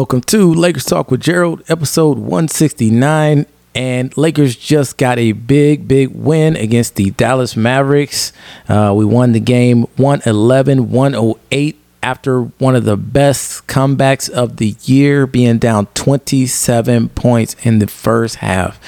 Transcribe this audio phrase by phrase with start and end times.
[0.00, 3.44] Welcome to Lakers Talk with Gerald, episode 169.
[3.74, 8.32] And Lakers just got a big, big win against the Dallas Mavericks.
[8.66, 14.74] Uh, we won the game 111 108 after one of the best comebacks of the
[14.84, 18.80] year, being down 27 points in the first half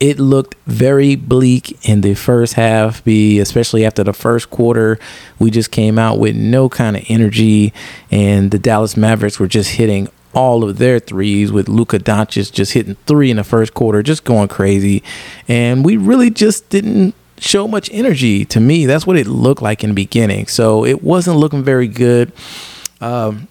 [0.00, 4.98] it looked very bleak in the first half, be especially after the first quarter.
[5.38, 7.74] We just came out with no kind of energy,
[8.10, 12.72] and the Dallas Mavericks were just hitting all of their threes with Luka Doncic just
[12.72, 15.02] hitting three in the first quarter, just going crazy.
[15.48, 18.86] And we really just didn't show much energy to me.
[18.86, 20.46] That's what it looked like in the beginning.
[20.46, 22.32] So it wasn't looking very good.
[23.00, 23.48] Um,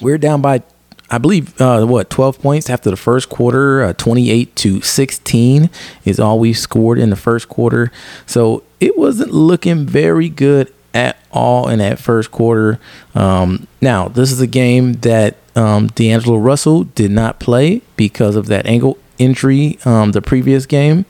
[0.00, 0.62] we are down by
[1.10, 5.70] I believe uh, what 12 points after the first quarter, uh, 28 to 16
[6.04, 7.92] is all we scored in the first quarter.
[8.26, 12.80] So it wasn't looking very good at all in that first quarter.
[13.14, 18.46] Um, now this is a game that um, D'Angelo Russell did not play because of
[18.46, 21.04] that ankle injury um, the previous game,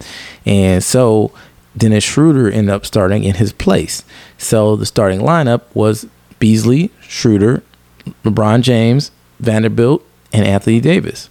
[0.44, 1.32] and so
[1.76, 4.04] Dennis Schroeder ended up starting in his place.
[4.38, 6.06] So the starting lineup was
[6.38, 7.62] Beasley, Schroeder,
[8.24, 11.30] LeBron James, Vanderbilt, and Anthony Davis.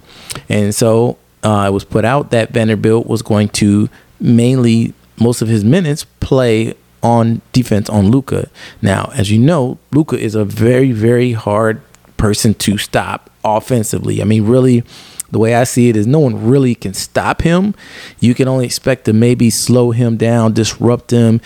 [0.49, 3.89] And so uh, it was put out that Vanderbilt was going to
[4.19, 8.49] mainly most of his minutes play on defense on Luka.
[8.81, 11.81] Now, as you know, Luka is a very, very hard
[12.17, 14.21] person to stop offensively.
[14.21, 14.83] I mean, really,
[15.31, 17.73] the way I see it is no one really can stop him.
[18.19, 21.41] You can only expect to maybe slow him down, disrupt him,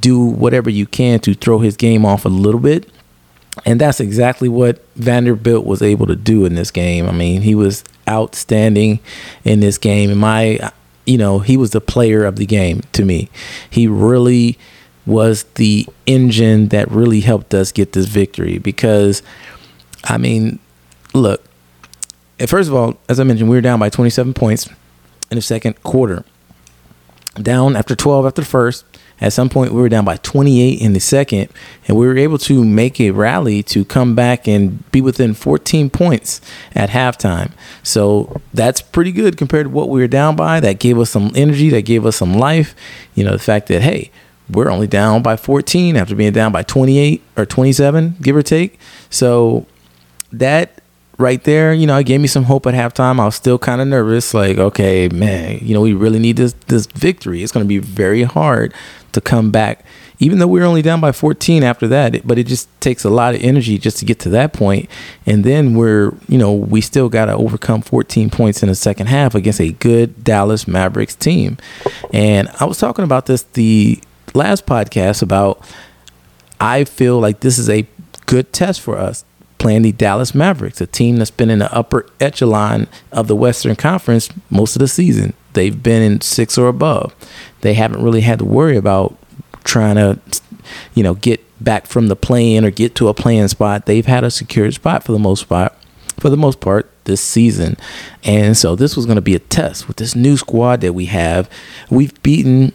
[0.00, 2.90] do whatever you can to throw his game off a little bit.
[3.64, 7.08] And that's exactly what Vanderbilt was able to do in this game.
[7.08, 9.00] I mean, he was outstanding
[9.44, 10.10] in this game.
[10.10, 10.70] In my,
[11.06, 13.30] you know, he was the player of the game to me.
[13.70, 14.58] He really
[15.06, 19.22] was the engine that really helped us get this victory because,
[20.04, 20.58] I mean,
[21.14, 21.44] look,
[22.46, 24.68] first of all, as I mentioned, we were down by 27 points
[25.30, 26.24] in the second quarter.
[27.34, 28.84] Down after 12 after the first,
[29.20, 31.48] at some point, we were down by 28 in the second,
[31.86, 35.90] and we were able to make a rally to come back and be within 14
[35.90, 36.40] points
[36.74, 37.50] at halftime.
[37.82, 40.60] So that's pretty good compared to what we were down by.
[40.60, 42.76] That gave us some energy, that gave us some life.
[43.14, 44.12] You know, the fact that, hey,
[44.48, 48.78] we're only down by 14 after being down by 28 or 27, give or take.
[49.10, 49.66] So
[50.32, 50.82] that
[51.18, 53.20] right there, you know, it gave me some hope at halftime.
[53.20, 56.54] I was still kind of nervous, like, okay, man, you know, we really need this
[56.68, 57.42] this victory.
[57.42, 58.72] It's going to be very hard
[59.12, 59.84] to come back,
[60.18, 62.26] even though we were only down by 14 after that.
[62.26, 64.58] But it just takes a lot of energy just to get to that.
[65.26, 69.08] And then we're, you know, we still got to overcome 14 points in the second
[69.08, 71.58] half against a good Dallas Mavericks team.
[72.12, 74.00] And I was talking about this the
[74.34, 75.66] last podcast about
[76.60, 77.86] I feel like this is a
[78.26, 79.24] good test for us
[79.58, 83.76] play-in the Dallas Mavericks, a team that's been in the upper echelon of the Western
[83.76, 85.34] Conference most of the season.
[85.52, 87.14] They've been in six or above.
[87.60, 89.16] They haven't really had to worry about
[89.64, 90.18] trying to,
[90.94, 93.86] you know, get back from the play-in or get to a playing spot.
[93.86, 95.74] They've had a secured spot for the most part,
[96.20, 97.76] for the most part this season.
[98.22, 101.06] And so this was going to be a test with this new squad that we
[101.06, 101.50] have.
[101.90, 102.72] We've beaten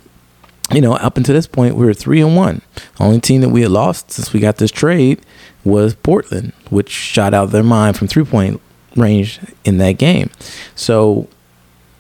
[0.73, 2.61] you know, up until this point, we were three and one.
[2.99, 5.21] Only team that we had lost since we got this trade
[5.63, 8.61] was Portland, which shot out their mind from three point
[8.95, 10.29] range in that game.
[10.75, 11.27] So,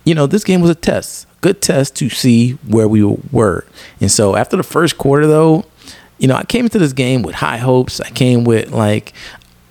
[0.03, 3.65] you know, this game was a test, good test to see where we were.
[3.99, 5.65] And so after the first quarter, though,
[6.17, 7.99] you know, I came into this game with high hopes.
[7.99, 9.13] I came with like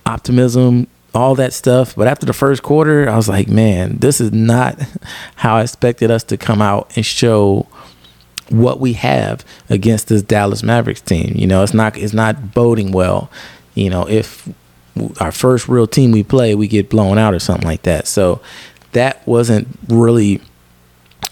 [0.05, 1.95] optimism, all that stuff.
[1.95, 4.81] But after the first quarter, I was like, man, this is not
[5.37, 7.67] how I expected us to come out and show
[8.51, 11.35] what we have against this Dallas Mavericks team.
[11.37, 13.31] You know, it's not it's not boding well.
[13.75, 14.49] You know, if
[15.21, 18.07] our first real team we play, we get blown out or something like that.
[18.07, 18.41] So
[18.93, 20.41] that wasn't really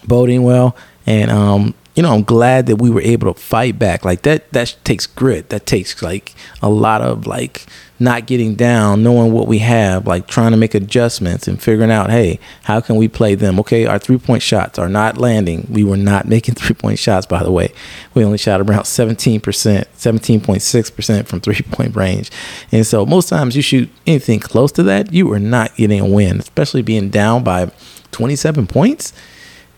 [0.06, 0.76] boding well.
[1.06, 4.06] And um, you know, I'm glad that we were able to fight back.
[4.06, 5.50] Like that that takes grit.
[5.50, 7.66] That takes like a lot of like
[7.98, 12.08] not getting down, knowing what we have, like trying to make adjustments and figuring out,
[12.08, 13.60] hey, how can we play them?
[13.60, 15.66] Okay, our three point shots are not landing.
[15.68, 17.70] We were not making three point shots, by the way.
[18.14, 22.30] We only shot around 17%, 17.6% from three point range.
[22.72, 26.08] And so most times you shoot anything close to that, you are not getting a
[26.08, 27.70] win, especially being down by
[28.12, 29.12] 27 points.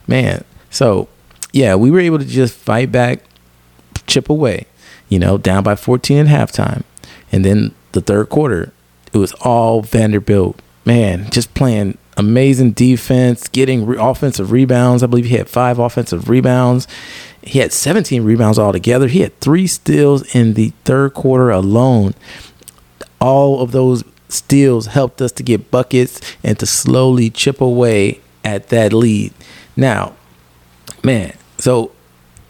[0.06, 1.08] Man, so
[1.52, 3.20] yeah, we were able to just fight back,
[4.06, 4.66] chip away,
[5.08, 6.82] you know, down by 14 at halftime.
[7.30, 8.72] And then the third quarter,
[9.12, 10.60] it was all Vanderbilt.
[10.84, 15.02] Man, just playing amazing defense, getting re- offensive rebounds.
[15.02, 16.88] I believe he had five offensive rebounds.
[17.42, 19.08] He had 17 rebounds altogether.
[19.08, 22.14] He had three steals in the third quarter alone.
[23.20, 28.68] All of those steals helped us to get buckets and to slowly chip away at
[28.68, 29.32] that lead.
[29.76, 30.14] Now,
[31.02, 31.92] man, so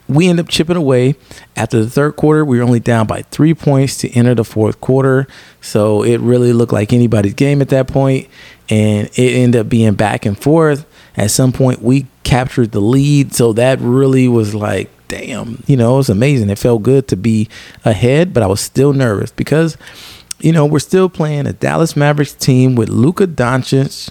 [0.09, 1.17] we end up chipping away.
[1.55, 4.81] After the third quarter, we were only down by three points to enter the fourth
[4.81, 5.26] quarter.
[5.61, 8.26] So it really looked like anybody's game at that point,
[8.70, 10.87] and it ended up being back and forth.
[11.14, 13.35] At some point, we captured the lead.
[13.35, 16.49] So that really was like, damn, you know, it was amazing.
[16.49, 17.50] It felt good to be
[17.85, 19.76] ahead, but I was still nervous because,
[20.41, 24.08] you know, we're still playing a Dallas Mavericks team with Luka Doncic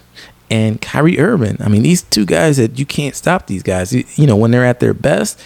[0.52, 1.56] and Kyrie Irving.
[1.62, 3.94] I mean, these two guys that you can't stop these guys.
[3.94, 5.42] You, you know, when they're at their best,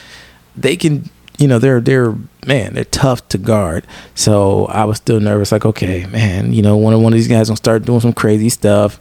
[0.58, 2.16] they can you know they're they're
[2.46, 3.86] man they're tough to guard.
[4.16, 7.28] So i was still nervous like okay man you know one of one of these
[7.28, 9.00] guys gonna start doing some crazy stuff.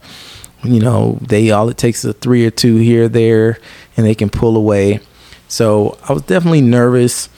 [0.63, 3.57] You know they all it takes is a three or two here there
[3.97, 4.99] and they can pull away.
[5.47, 7.29] So i was definitely nervous.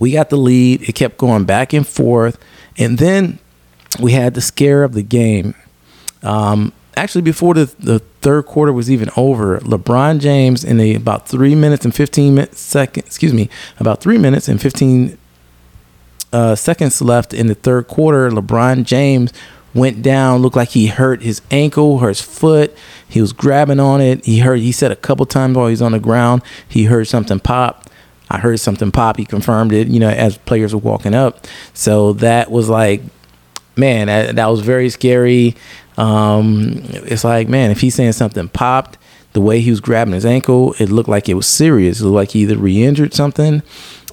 [0.00, 0.88] We got the lead.
[0.88, 2.38] It kept going back and forth.
[2.76, 3.38] And then
[4.00, 5.54] we had the scare of the game.
[6.22, 11.28] Um, actually before the, the third quarter was even over, LeBron James in a about
[11.28, 13.48] three minutes and fifteen seconds, excuse me,
[13.78, 15.16] about three minutes and fifteen
[16.32, 18.30] uh, seconds left in the third quarter.
[18.30, 19.32] LeBron James
[19.74, 22.76] went down, looked like he hurt his ankle, hurt his foot.
[23.08, 24.24] He was grabbing on it.
[24.24, 27.06] He heard he said a couple times while he was on the ground, he heard
[27.06, 27.88] something pop.
[28.30, 29.16] I heard something pop.
[29.16, 31.46] He confirmed it, you know, as players were walking up.
[31.72, 33.00] So that was like,
[33.78, 35.54] man, that, that was very scary.
[35.96, 38.98] Um, it's like, man, if he's saying something popped,
[39.32, 42.00] the way he was grabbing his ankle, it looked like it was serious.
[42.00, 43.62] It looked like he either re-injured something,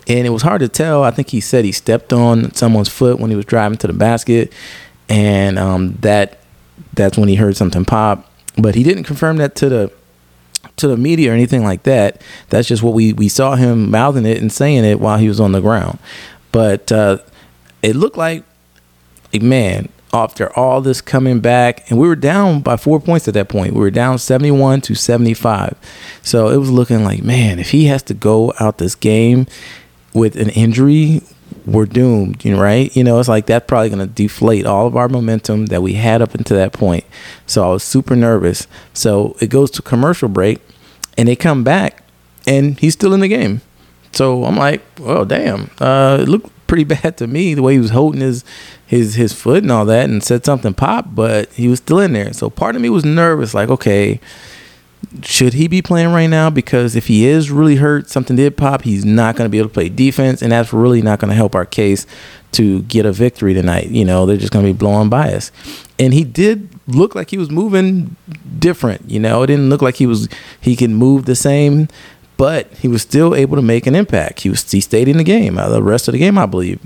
[0.08, 1.04] and it was hard to tell.
[1.04, 3.94] I think he said he stepped on someone's foot when he was driving to the
[3.94, 4.54] basket,
[5.10, 6.40] and um, that
[6.94, 8.30] that's when he heard something pop.
[8.58, 9.92] But he didn't confirm that to the
[10.78, 12.22] to the media or anything like that.
[12.50, 15.40] That's just what we we saw him mouthing it and saying it while he was
[15.40, 16.00] on the ground.
[16.52, 17.20] But uh,
[17.82, 18.44] it looked like,
[19.42, 23.50] man, after all this coming back, and we were down by four points at that
[23.50, 23.74] point.
[23.74, 25.76] We were down 71 to 75.
[26.22, 29.48] So it was looking like, man, if he has to go out this game
[30.14, 31.22] with an injury,
[31.66, 32.96] we're doomed, you know, right?
[32.96, 35.94] You know, it's like that's probably going to deflate all of our momentum that we
[35.94, 37.04] had up until that point.
[37.46, 38.68] So I was super nervous.
[38.94, 40.62] So it goes to commercial break,
[41.18, 42.04] and they come back,
[42.48, 43.62] and he's still in the game.
[44.12, 45.72] So I'm like, well, damn.
[45.80, 48.46] Uh, it looked pretty bad to me the way he was holding his
[48.88, 52.14] his his foot and all that and said something pop, but he was still in
[52.14, 52.34] there.
[52.34, 54.20] So part of me was nervous, like, okay,
[55.24, 56.50] should he be playing right now?
[56.50, 59.70] Because if he is really hurt, something did pop, he's not going to be able
[59.70, 62.06] to play defense, and that's really not going to help our case
[62.54, 63.88] to get a victory tonight.
[63.88, 65.52] You know, they're just going to be blowing by us.
[66.00, 68.16] And he did look like he was moving
[68.60, 69.10] different.
[69.10, 70.30] You know, it didn't look like he was
[70.62, 71.88] he could move the same
[72.38, 74.42] but he was still able to make an impact.
[74.42, 76.80] He was he stayed in the game uh, the rest of the game, I believe.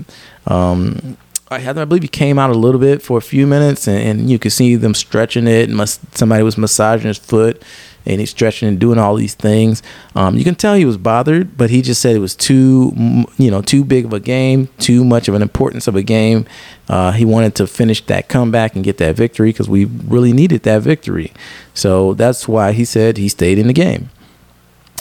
[0.46, 1.16] Um,
[1.50, 4.30] I, I believe he came out a little bit for a few minutes, and, and
[4.30, 5.68] you could see them stretching it.
[5.68, 7.62] And somebody was massaging his foot,
[8.06, 9.82] and he's stretching and doing all these things.
[10.14, 13.50] Um, you can tell he was bothered, but he just said it was too, you
[13.50, 16.46] know, too big of a game, too much of an importance of a game.
[16.88, 20.62] Uh, he wanted to finish that comeback and get that victory because we really needed
[20.62, 21.32] that victory.
[21.74, 24.10] So that's why he said he stayed in the game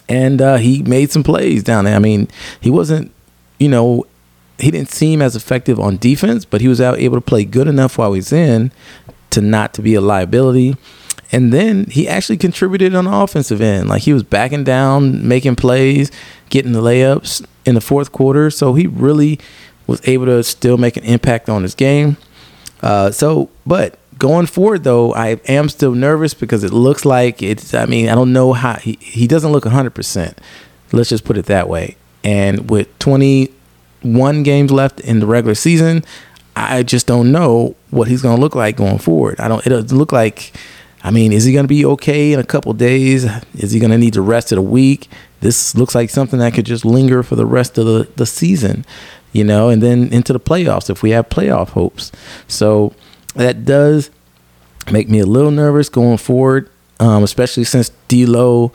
[0.10, 1.96] and uh, he made some plays down there.
[1.96, 2.28] I mean,
[2.60, 3.12] he wasn't,
[3.60, 4.06] you know,
[4.60, 7.98] he didn't seem as effective on defense, but he was able to play good enough
[7.98, 8.72] while he's in
[9.32, 10.76] to not to be a liability.
[11.32, 13.90] And then he actually contributed on the offensive end.
[13.90, 16.12] Like he was backing down, making plays,
[16.50, 18.50] getting the layups in the fourth quarter.
[18.50, 19.40] So he really
[19.86, 22.18] was able to still make an impact on his game.
[22.82, 27.74] Uh, so, but going forward though, I am still nervous because it looks like it's.
[27.74, 29.92] I mean, I don't know how he he doesn't look 100.
[29.92, 30.40] percent
[30.92, 31.98] Let's just put it that way.
[32.24, 32.98] And with
[34.02, 36.04] 21 games left in the regular season,
[36.56, 39.40] I just don't know what he's going to look like going forward.
[39.40, 39.66] I don't.
[39.66, 40.54] It doesn't look like.
[41.02, 43.26] I mean, is he going to be okay in a couple days?
[43.56, 45.08] Is he going to need to rest it a week?
[45.40, 48.86] This looks like something that could just linger for the rest of the, the season,
[49.32, 52.12] you know, and then into the playoffs if we have playoff hopes.
[52.50, 52.94] So
[53.36, 54.10] that does
[54.92, 58.74] make me a little nervous going forward, um, especially since D'Lo,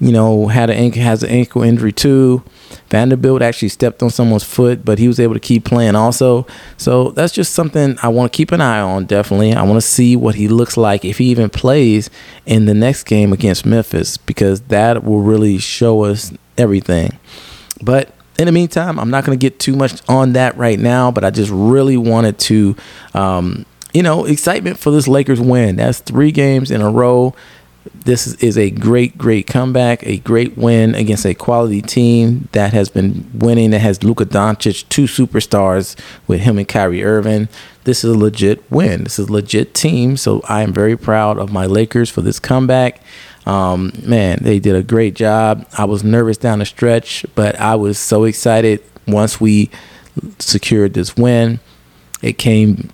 [0.00, 2.42] you know, had an ankle has an ankle injury too.
[2.90, 6.46] Vanderbilt actually stepped on someone's foot, but he was able to keep playing also.
[6.76, 9.06] So that's just something I want to keep an eye on.
[9.06, 12.10] Definitely, I want to see what he looks like if he even plays
[12.44, 17.18] in the next game against Memphis, because that will really show us everything.
[17.82, 21.10] But in the meantime, I'm not going to get too much on that right now,
[21.10, 22.76] but I just really wanted to
[23.14, 25.76] um, you know, excitement for this Lakers win.
[25.76, 27.34] That's three games in a row.
[27.94, 32.88] This is a great, great comeback, a great win against a quality team that has
[32.88, 33.70] been winning.
[33.70, 37.48] That has Luka Doncic, two superstars with him and Kyrie Irving.
[37.84, 39.04] This is a legit win.
[39.04, 40.16] This is a legit team.
[40.16, 43.00] So I am very proud of my Lakers for this comeback.
[43.46, 45.66] Um, man, they did a great job.
[45.78, 49.70] I was nervous down the stretch, but I was so excited once we
[50.38, 51.60] secured this win.
[52.22, 52.90] It came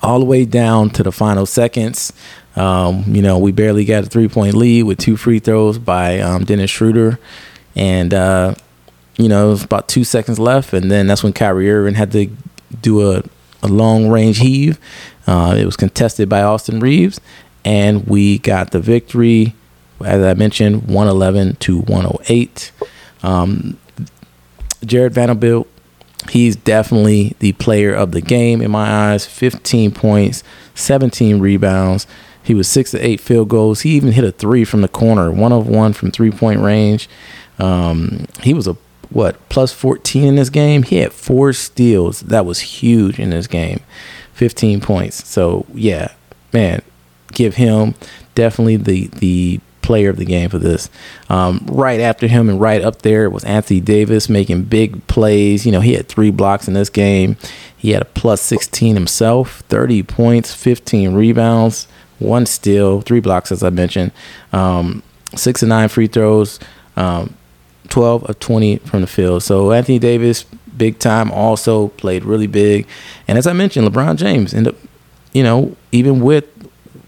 [0.00, 2.12] all the way down to the final seconds.
[2.56, 6.20] Um, you know, we barely got a three point lead with two free throws by
[6.20, 7.18] um, Dennis Schroeder.
[7.74, 8.54] And, uh,
[9.16, 10.72] you know, it was about two seconds left.
[10.72, 12.30] And then that's when Kyrie Irving had to
[12.80, 13.22] do a,
[13.62, 14.78] a long range heave.
[15.26, 17.20] Uh, it was contested by Austin Reaves.
[17.64, 19.54] And we got the victory,
[20.04, 22.72] as I mentioned, 111 to 108.
[23.22, 23.78] Um,
[24.84, 25.68] Jarred Vanderbilt
[26.30, 29.26] he's definitely the player of the game in my eyes.
[29.26, 30.42] 15 points
[30.74, 32.06] 17 rebounds.
[32.42, 33.82] He was six to eight field goals.
[33.82, 37.08] He even hit a three from the corner one of one from three point range.
[37.58, 38.76] Um, he was a
[39.10, 40.82] what plus 14 in this game?
[40.82, 42.20] He had four steals.
[42.20, 43.80] That was huge in this game.
[44.32, 45.26] 15 points.
[45.28, 46.12] So yeah
[46.52, 46.82] man
[47.32, 47.94] give him
[48.34, 50.88] definitely the the player of the game for this.
[51.28, 55.66] Um, right after him and right up there was Anthony Davis making big plays.
[55.66, 57.36] You know, he had three blocks in this game.
[57.76, 61.88] He had a plus 16 himself, 30 points, 15 rebounds,
[62.20, 64.12] one steal, three blocks, as I mentioned,
[64.52, 65.02] um,
[65.34, 66.60] six and nine free throws,
[66.96, 67.34] um,
[67.88, 69.42] 12 of 20 from the field.
[69.42, 70.44] So Anthony Davis,
[70.76, 72.86] big time, also played really big.
[73.26, 74.80] And as I mentioned, LeBron James ended up,
[75.32, 76.51] you know, even with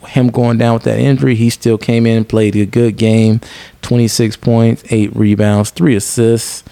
[0.04, 3.40] him going down with that injury, he still came in and played a good game
[3.82, 6.64] 26 points, eight rebounds, three assists.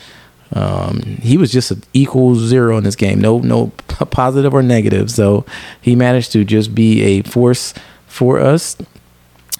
[0.54, 3.68] Um, he was just an equal zero in this game, no no
[4.10, 5.10] positive or negative.
[5.10, 5.46] So
[5.80, 7.72] he managed to just be a force
[8.06, 8.76] for us.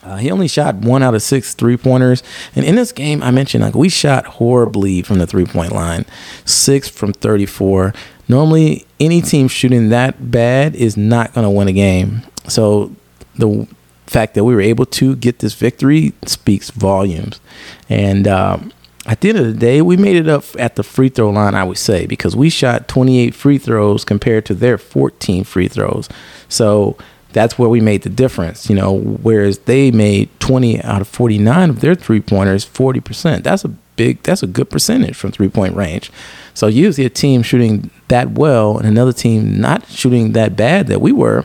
[0.03, 2.23] Uh, he only shot one out of six three pointers,
[2.55, 6.05] and in this game, I mentioned like we shot horribly from the three point line,
[6.45, 7.95] six from thirty four.
[8.29, 12.23] Normally, any team shooting that bad is not going to win a game.
[12.49, 12.95] So
[13.37, 13.67] the
[14.07, 17.41] fact that we were able to get this victory speaks volumes.
[17.89, 18.73] And um,
[19.07, 21.55] at the end of the day, we made it up at the free throw line,
[21.55, 26.09] I would say, because we shot 28 free throws compared to their 14 free throws.
[26.49, 26.97] So
[27.33, 31.71] that's where we made the difference, you know, whereas they made 20 out of 49
[31.71, 33.43] of their three pointers, 40%.
[33.43, 36.13] That's a big, that's a good percentage from three point range.
[36.55, 41.01] So usually a team shooting that well and another team not shooting that bad that
[41.01, 41.45] we were,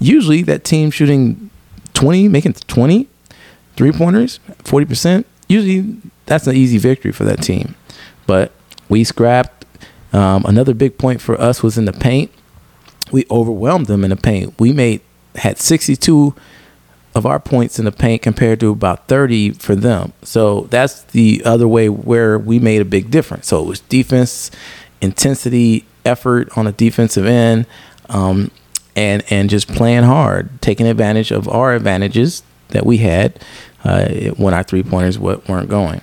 [0.00, 1.50] usually that team shooting
[1.94, 3.06] 20, making 20
[3.80, 7.74] three pointers, 40%, usually that's an easy victory for that team.
[8.26, 8.52] But
[8.90, 9.64] we scrapped.
[10.12, 12.30] Um, another big point for us was in the paint.
[13.10, 14.54] We overwhelmed them in the paint.
[14.60, 15.00] We made
[15.36, 16.34] had 62
[17.14, 20.12] of our points in the paint compared to about 30 for them.
[20.22, 23.46] So that's the other way where we made a big difference.
[23.46, 24.50] So it was defense,
[25.00, 27.66] intensity, effort on the defensive end,
[28.10, 28.50] um,
[29.00, 33.42] and and just playing hard, taking advantage of our advantages that we had
[33.82, 36.02] uh, when our three pointers weren't going.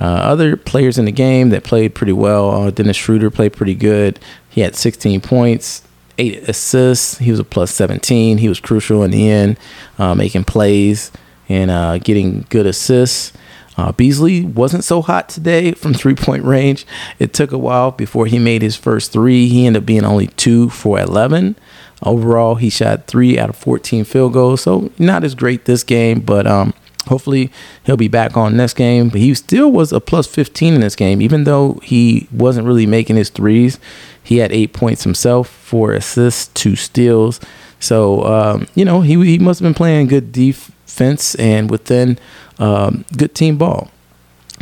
[0.00, 2.50] Uh, other players in the game that played pretty well.
[2.50, 4.18] Uh, Dennis Schroeder played pretty good.
[4.48, 5.82] He had 16 points,
[6.18, 7.18] eight assists.
[7.18, 8.38] He was a plus 17.
[8.38, 9.58] He was crucial in the end,
[9.98, 11.12] uh, making plays
[11.48, 13.32] and uh, getting good assists.
[13.76, 16.86] Uh, Beasley wasn't so hot today from three point range.
[17.18, 19.48] It took a while before he made his first three.
[19.48, 21.56] He ended up being only two for 11.
[22.02, 24.62] Overall, he shot three out of 14 field goals.
[24.62, 26.74] So not as great this game, but um,
[27.06, 27.50] hopefully
[27.84, 29.08] he'll be back on next game.
[29.08, 32.86] But he still was a plus 15 in this game, even though he wasn't really
[32.86, 33.78] making his threes.
[34.22, 37.40] He had eight points himself, four assists, two steals.
[37.80, 42.18] So um, you know he he must have been playing good defense and within
[42.58, 43.90] um, good team ball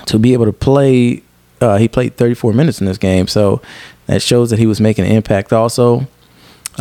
[0.06, 1.22] to be able to play.
[1.60, 3.60] Uh, he played 34 minutes in this game, so
[4.06, 5.52] that shows that he was making an impact.
[5.52, 6.08] Also,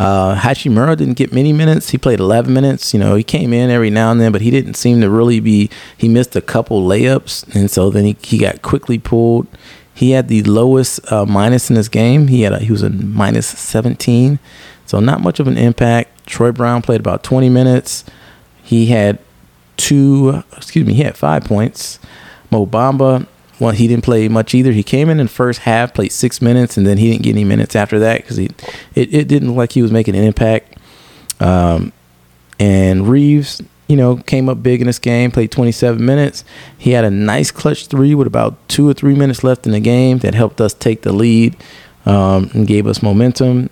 [0.00, 1.90] uh, Hachimura didn't get many minutes.
[1.90, 2.94] He played 11 minutes.
[2.94, 5.40] You know, he came in every now and then, but he didn't seem to really
[5.40, 5.68] be.
[5.94, 9.46] He missed a couple layups, and so then he, he got quickly pulled.
[9.92, 12.28] He had the lowest uh, minus in this game.
[12.28, 14.38] He had a, he was a minus 17,
[14.86, 16.26] so not much of an impact.
[16.26, 18.04] Troy Brown played about 20 minutes.
[18.62, 19.18] He had
[19.76, 21.98] two, excuse me, he had five points.
[22.50, 23.26] Mo Bamba
[23.60, 24.72] well, he didn't play much either.
[24.72, 27.44] He came in in first half, played six minutes, and then he didn't get any
[27.44, 28.54] minutes after that because it,
[28.94, 30.78] it didn't look like he was making an impact.
[31.40, 31.92] Um,
[32.58, 36.44] and Reaves, you know, came up big in this game, played 27 minutes.
[36.78, 39.80] He had a nice clutch three with about two or three minutes left in the
[39.80, 41.56] game that helped us take the lead
[42.06, 43.68] um, and gave us momentum.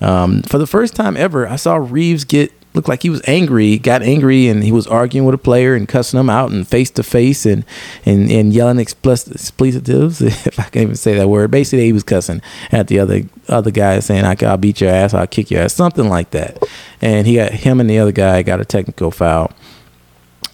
[0.00, 3.76] Um, for the first time ever, I saw Reaves get looked like he was angry,
[3.76, 6.90] got angry, and he was arguing with a player and cussing him out and face
[6.92, 7.64] to face and
[8.06, 11.50] and and yelling expletives, if I can even say that word.
[11.50, 15.26] Basically, he was cussing at the other other guy, saying, "I'll beat your ass, I'll
[15.26, 16.62] kick your ass," something like that.
[17.02, 19.50] And he got him and the other guy got a technical foul.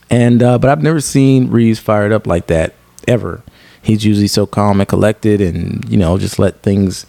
[0.09, 2.73] And uh, but I've never seen Reaves fired up like that
[3.07, 3.43] ever.
[3.83, 7.05] He's usually so calm and collected, and you know just let things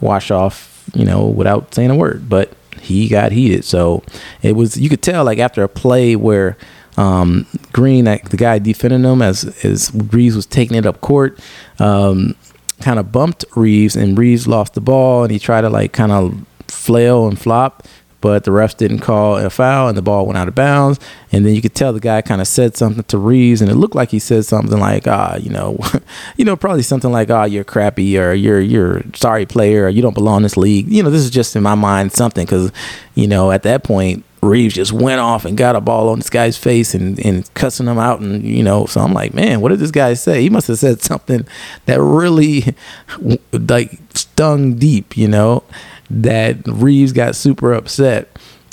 [0.00, 2.28] wash off, you know, without saying a word.
[2.28, 3.64] But he got heated.
[3.64, 4.02] So
[4.42, 6.56] it was you could tell like after a play where
[6.96, 11.38] um, Green, like the guy defending him as as Reaves was taking it up court,
[11.78, 12.34] um,
[12.80, 16.12] kind of bumped Reaves and Reaves lost the ball and he tried to like kind
[16.12, 17.86] of flail and flop
[18.20, 21.00] but the refs didn't call a foul and the ball went out of bounds.
[21.32, 23.76] And then you could tell the guy kind of said something to Reaves, and it
[23.76, 25.78] looked like he said something like, "Ah, you know,
[26.36, 29.88] you know, probably something like, ah, oh, you're crappy, or you're you're sorry player, or
[29.88, 32.44] you don't belong in this league." You know, this is just in my mind something
[32.44, 32.72] because,
[33.14, 34.24] you know, at that point.
[34.42, 37.86] Reaves just went off and got a ball on this guy's face and, and cussing
[37.86, 40.48] him out and you know so I'm like man what did this guy say he
[40.48, 41.46] must have said something
[41.84, 42.74] that really
[43.52, 45.62] like stung deep you know
[46.10, 48.28] that Reaves got super upset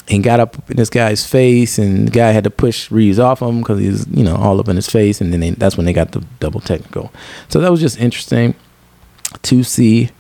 [0.10, 3.42] and got up in this guy's face, and the guy had to push Reeves off
[3.42, 5.76] him because he was, you know, all up in his face, and then they, that's
[5.76, 7.12] when they got the double technical.
[7.50, 8.56] So that was just interesting
[9.44, 10.12] to see.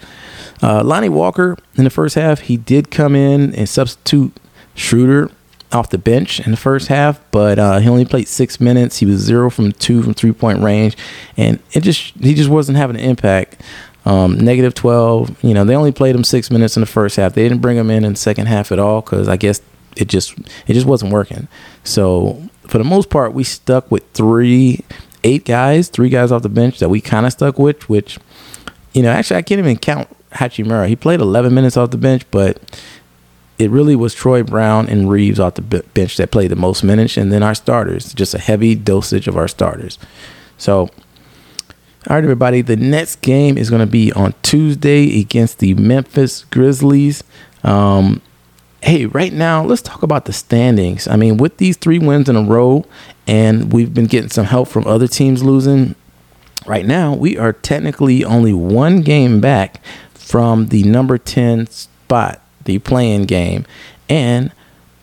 [0.61, 4.35] Uh, Lonnie Walker in the first half, he did come in and substitute
[4.75, 5.29] Schroeder
[5.71, 8.97] off the bench in the first half, but uh, he only played six minutes.
[8.97, 10.97] He was zero from two from three point range,
[11.35, 13.61] and it just he just wasn't having an impact.
[14.07, 15.43] Um, negative 12.
[15.43, 17.33] You know, they only played him six minutes in the first half.
[17.33, 19.61] They didn't bring him in in the second half at all because I guess
[19.97, 21.49] it just it just wasn't working.
[21.83, 24.85] So for the most part, we stuck with three,
[25.25, 27.89] eight guys, three guys off the bench that we kind of stuck with.
[27.89, 28.17] Which,
[28.93, 30.87] you know, actually I can't even count Hachimura.
[30.87, 32.61] He played 11 minutes off the bench, but
[33.59, 37.17] it really was Troy Brown and Reaves off the bench that played the most minutes,
[37.17, 38.13] and then our starters.
[38.13, 39.99] Just a heavy dosage of our starters.
[40.57, 40.91] So
[42.09, 42.61] all right, everybody.
[42.61, 47.21] The next game is going to be on Tuesday against the Memphis Grizzlies.
[47.65, 48.21] Um,
[48.81, 51.09] hey, right now, let's talk about the standings.
[51.09, 52.85] I mean, with these three wins in a row,
[53.27, 55.95] and we've been getting some help from other teams losing,
[56.65, 59.81] right now, we are technically only one game back
[60.13, 63.65] from the number 10 spot, the play-in game,
[64.07, 64.53] and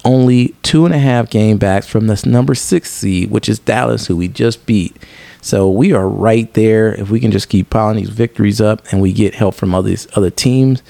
[0.07, 4.07] only two and a half game backs from this number six seed, which is Dallas,
[4.07, 4.97] who we just beat.
[5.45, 6.95] So we are right there.
[6.95, 9.95] If we can just keep piling these victories up and we get help from other
[10.17, 10.83] other teams,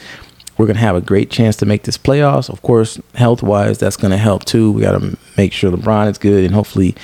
[0.57, 2.49] we're gonna have a great chance to make this playoffs.
[2.49, 4.71] Of course, health wise, that's gonna help too.
[4.71, 6.95] We gotta make sure LeBron is good and hopefully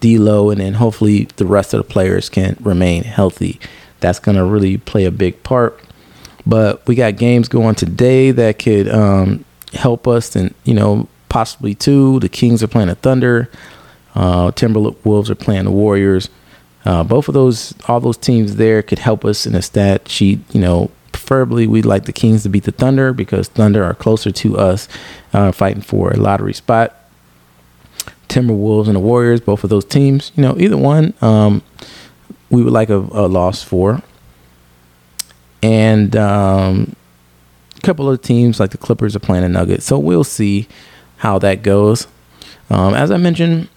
[0.00, 3.60] D'Lo, and then hopefully the rest of the players can remain healthy.
[4.00, 5.78] That's gonna really play a big part.
[6.46, 11.74] But we got games going today that could um, help us, and you know possibly
[11.74, 12.18] too.
[12.20, 13.50] The Kings are playing the Thunder.
[14.14, 16.30] Uh, Timberwolves are playing the Warriors.
[16.84, 20.40] Uh, both of those, all those teams there could help us in a stat sheet.
[20.54, 24.30] You know, preferably we'd like the Kings to beat the Thunder because Thunder are closer
[24.30, 24.88] to us,
[25.32, 26.94] uh, fighting for a lottery spot.
[28.28, 31.62] Timberwolves and the Warriors, both of those teams, you know, either one, um,
[32.50, 34.02] we would like a, a loss for.
[35.62, 36.94] And um,
[37.76, 40.68] a couple of teams like the Clippers are playing the Nuggets, so we'll see
[41.18, 42.06] how that goes.
[42.70, 43.68] Um, as I mentioned,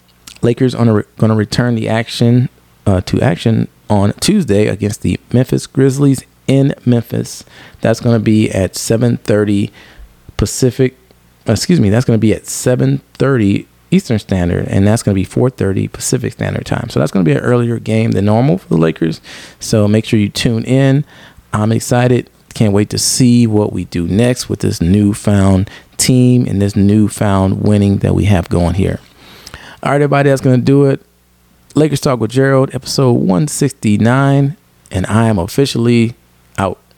[0.42, 2.48] Lakers are re- going to return the action
[2.88, 7.44] uh, to action on Tuesday against the Memphis Grizzlies in Memphis.
[7.82, 9.70] That's going to be at 7:30
[10.38, 10.96] Pacific.
[11.46, 11.90] Excuse me.
[11.90, 16.32] That's going to be at 7:30 Eastern Standard, and that's going to be 4:30 Pacific
[16.32, 16.88] Standard Time.
[16.88, 19.20] So that's going to be an earlier game than normal for the Lakers.
[19.60, 21.04] So make sure you tune in.
[21.52, 22.30] I'm excited.
[22.54, 27.62] Can't wait to see what we do next with this newfound team and this newfound
[27.62, 28.98] winning that we have going here.
[29.82, 31.04] All right, everybody, that's going to do it.
[31.78, 34.56] Lakers Talk with Gerald, episode 169,
[34.90, 36.16] and I am officially.